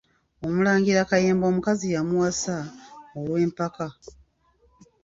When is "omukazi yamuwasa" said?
1.51-2.55